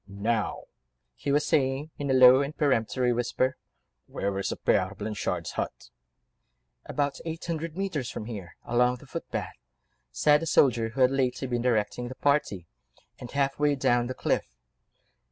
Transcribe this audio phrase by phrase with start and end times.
[0.07, 0.63] "Now,"
[1.13, 3.55] he was saying in a low and peremptory whisper,
[4.07, 5.91] "where is the Père Blanchard's hut?"
[6.87, 9.53] "About eight hundred mètres from here, along the footpath,"
[10.09, 12.65] said the soldier who had lately been directing the party,
[13.19, 14.51] "and half way down the cliff."